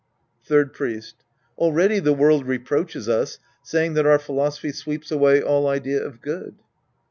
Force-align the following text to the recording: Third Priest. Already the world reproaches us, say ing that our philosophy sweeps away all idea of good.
Third 0.43 0.73
Priest. 0.73 1.23
Already 1.59 1.99
the 1.99 2.11
world 2.15 2.47
reproaches 2.47 3.07
us, 3.07 3.37
say 3.61 3.85
ing 3.85 3.93
that 3.93 4.07
our 4.07 4.17
philosophy 4.17 4.71
sweeps 4.71 5.11
away 5.11 5.43
all 5.43 5.67
idea 5.67 6.03
of 6.03 6.21
good. 6.21 6.55